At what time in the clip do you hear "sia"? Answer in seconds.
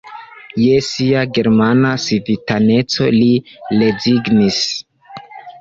0.85-1.21